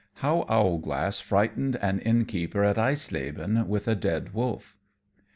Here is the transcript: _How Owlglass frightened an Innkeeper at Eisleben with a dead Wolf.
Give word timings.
_How 0.23 0.49
Owlglass 0.49 1.19
frightened 1.19 1.75
an 1.75 1.99
Innkeeper 1.99 2.63
at 2.63 2.79
Eisleben 2.79 3.67
with 3.67 3.87
a 3.87 3.93
dead 3.93 4.33
Wolf. 4.33 4.79